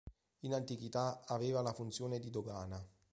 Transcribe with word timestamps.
In 0.39 0.55
antichità 0.55 1.21
aveva 1.27 1.61
la 1.61 1.73
funzione 1.73 2.17
di 2.17 2.31
dogana. 2.31 2.83